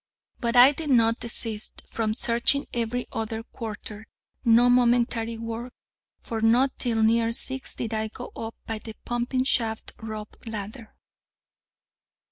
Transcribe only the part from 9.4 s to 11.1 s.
shaft rope ladder.